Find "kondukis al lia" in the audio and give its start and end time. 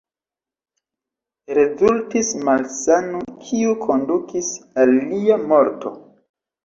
3.87-5.39